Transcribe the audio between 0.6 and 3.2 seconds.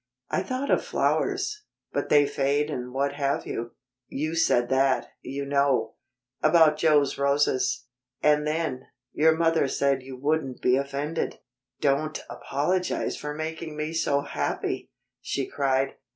of flowers but they fade and what